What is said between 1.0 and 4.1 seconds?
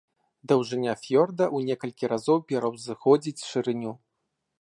фіёрда ў некалькі разоў пераўзыходзіць шырыню.